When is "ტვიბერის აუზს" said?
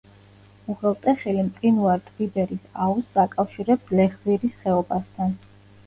2.09-3.23